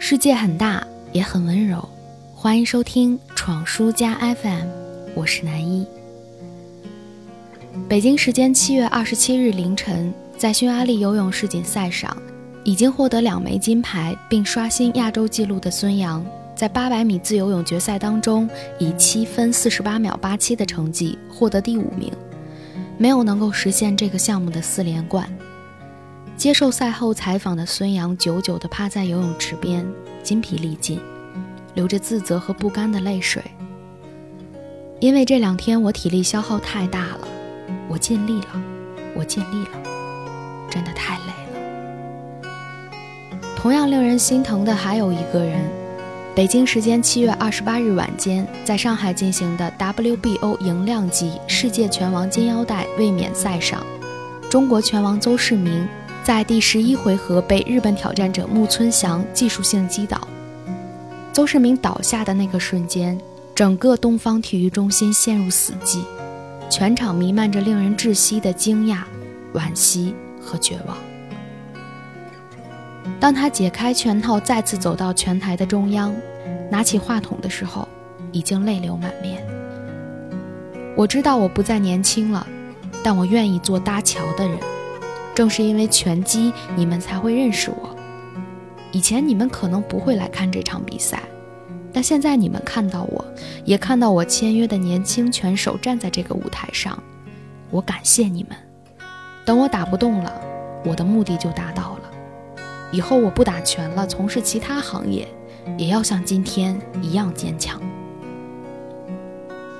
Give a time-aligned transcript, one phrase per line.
[0.00, 1.86] 世界很大，也很温柔。
[2.32, 4.68] 欢迎收听闯书家 FM，
[5.12, 5.84] 我是南一。
[7.88, 12.16] 北京时间七月二十七日凌晨，在匈牙利游泳世锦赛上，
[12.62, 16.24] 已经获得两枚金牌并刷新亚洲纪录的孙杨，
[16.54, 22.12] 在八百米自由泳决赛当中，以七分四十八秒八七的成绩获得第五名，
[22.96, 25.28] 没有能够实现这个项目的四连冠。
[26.38, 29.84] 接受赛后采访的孙杨，久久地趴在游泳池边，
[30.22, 31.00] 筋疲力尽，
[31.74, 33.42] 流着自责和不甘的泪水。
[35.00, 37.26] 因为这两天我体力消耗太大了，
[37.88, 38.62] 我尽力了，
[39.16, 39.70] 我尽力了，
[40.70, 41.24] 真的太累
[42.44, 42.50] 了。
[43.56, 45.68] 同样令人心疼的还有一个人，
[46.36, 53.84] 北京时间七月二十八日晚间，在上海进行的 WBO 赢量级世界拳王金腰带卫冕赛上，
[54.48, 55.84] 中国拳王邹市明。
[56.28, 60.28] 在第十一回合被日本挑战者木村翔技术性击倒，
[61.32, 63.18] 邹市明倒下的那个瞬间，
[63.54, 66.00] 整个东方体育中心陷入死寂，
[66.68, 68.98] 全场弥漫着令人窒息的惊讶、
[69.54, 70.98] 惋惜和绝望。
[73.18, 76.14] 当他解开拳套，再次走到拳台的中央，
[76.70, 77.88] 拿起话筒的时候，
[78.32, 79.42] 已经泪流满面。
[80.94, 82.46] 我知道我不再年轻了，
[83.02, 84.58] 但我愿意做搭桥的人。
[85.38, 87.94] 正是因为拳击，你们才会认识我。
[88.90, 91.22] 以前你们可能不会来看这场比赛，
[91.92, 93.24] 但现在你们看到我，
[93.64, 97.00] 也看到我签约的年轻拳手站在这个舞台上，
[97.70, 98.58] 我感谢你们。
[99.44, 100.40] 等我打不动了，
[100.84, 102.10] 我的目的就达到了。
[102.90, 105.28] 以后我不打拳了，从事其他行业，
[105.76, 107.80] 也要像今天一样坚强。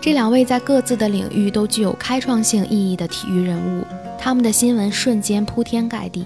[0.00, 3.84] 这两位在各自的领域都具有开创性意义的体育人物。
[4.24, 6.24] 他们的新闻瞬间铺天盖地，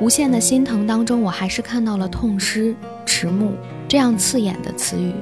[0.00, 3.52] 无限的心疼当中，我还是看到了痛失、迟暮
[3.86, 5.12] 这样刺眼的词语。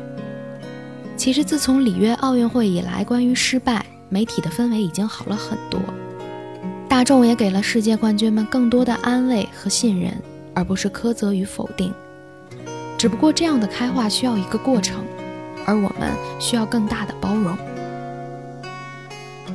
[1.17, 5.81] 其实，自从里约奥运会以来，关于失败，媒体的氛围已经好了很多，
[6.89, 10.15] 大众也给了世界冠军们更多的安慰和信任，
[10.55, 11.93] 而不是苛责与否定。
[12.97, 15.05] 只不过，这样的开化需要一个过程，
[15.67, 17.59] 而我们需要更大的包容。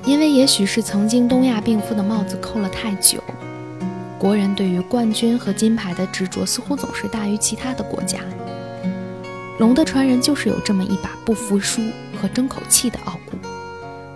[0.09, 3.24] 因为也许是曾经东亚病夫的帽子扣了太久，
[4.18, 8.18] 国人对于冠军和金牌的执着似乎总是大于其他的国家。
[9.59, 11.84] 龙的传人就是有这么一把不服输
[12.19, 13.38] 和争口气的傲骨，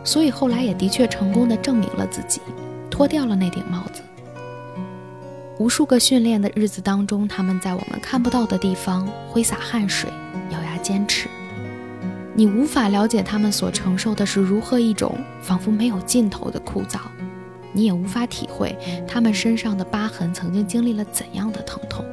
[0.04, 2.42] 所以后来也的确成功的证明了自己，
[2.90, 4.02] 脱掉了那顶帽子。
[5.60, 10.10] 无数个训练的日子当中，他们在我们看不到的地方挥洒汗水，
[10.50, 11.30] 咬牙坚持。
[12.36, 17.00] 你无法了解他们所承受的是如何一种仿佛没有尽头的枯燥，
[17.72, 18.76] 你也无法体会
[19.08, 22.04] 他们身上的疤痕曾经经历了怎样的疼痛。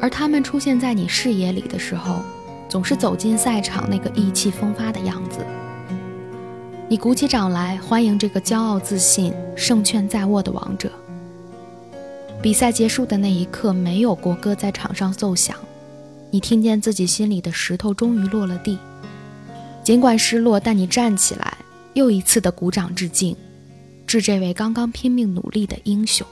[0.00, 2.22] 而他们出现在你视野里的时候，
[2.68, 5.46] 总是走进赛场那个意气风发的样子。
[6.88, 10.90] 你鼓起掌来欢迎这个骄傲自信、胜券在握的王者。
[12.42, 15.56] 比赛结束的那一刻，没有国歌在场上奏响，
[16.30, 18.78] 你听见自己心里的石头终于落了地。
[19.88, 21.56] 尽管失落，但你站起来，
[21.94, 23.34] 又一次的鼓掌致敬，
[24.06, 26.26] 致这位刚刚拼命努力的英雄，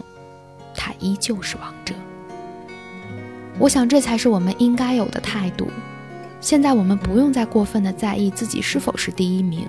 [0.74, 1.94] 他依旧是王者。
[3.58, 5.68] 我想这才是我们应该有的态度。
[6.38, 9.66] 现在我们不用再过分的在意自己是否是第一名，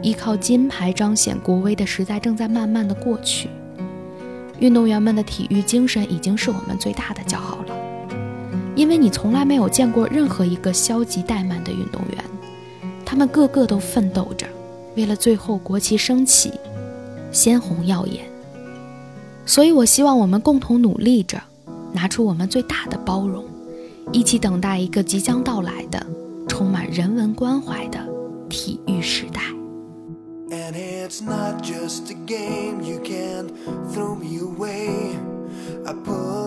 [0.00, 3.50] 依靠金牌彰显国威的时代正在慢慢的过去。
[4.60, 7.76] 运动员们的体育精神已经是我们最大的骄傲了，
[8.74, 12.24] 因为你从来没有见过任何一个消极怠慢的运动员。
[13.04, 14.46] 他们个个都奋斗着，
[14.96, 16.52] 为了最后国旗升起，
[17.30, 18.24] 鲜红耀眼。
[19.46, 21.40] 所以，我希望我们共同努力着，
[21.92, 23.44] 拿出我们最大的包容，
[24.10, 26.04] 一起等待一个即将到来的、
[26.48, 27.98] 充满人文关怀的
[28.48, 29.42] 体育时代。
[35.96, 36.43] mistakes.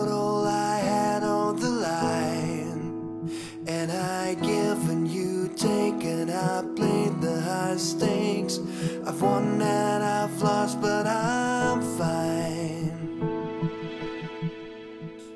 [10.42, 12.92] Lost, but I'm fine.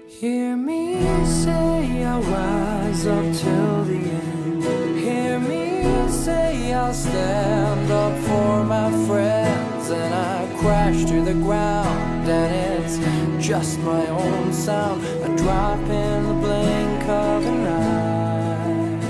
[0.06, 4.62] Hear me say I'll rise up till the end.
[4.99, 9.90] Hear me say I'll stand up for my friends.
[9.90, 12.98] And I crash to the ground, and it's
[13.44, 15.05] just my own sound.
[15.05, 19.00] A drop in the blink of an eye.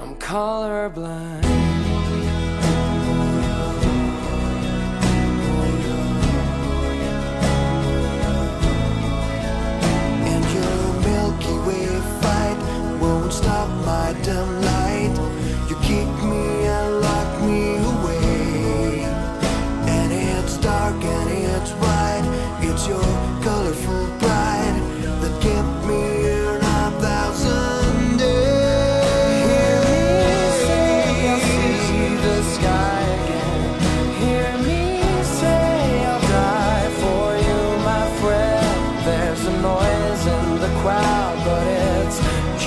[0.00, 1.79] I'm colorblind.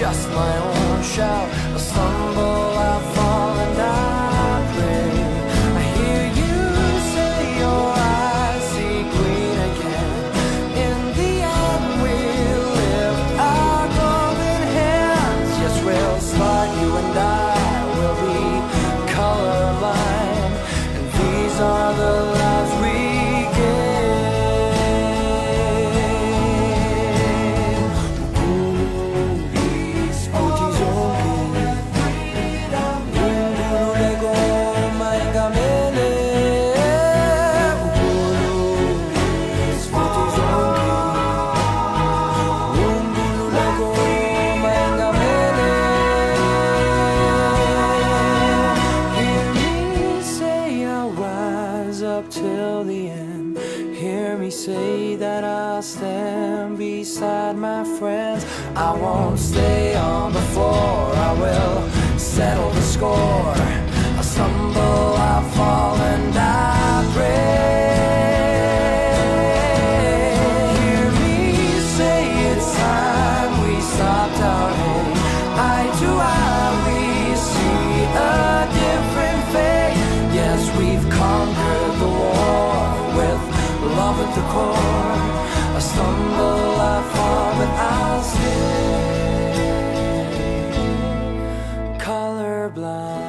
[0.04, 3.53] just my own shout, a stumble I fall.
[55.24, 58.46] that I'll stand beside my friends.
[58.76, 61.78] I won't stay on the floor, I will
[62.20, 63.54] settle the score.
[64.20, 67.93] I stumble, I fall, and I break.
[84.18, 84.76] love the core.
[85.78, 88.94] I stumble, I fall, but I'll stay
[92.06, 93.23] colorblind.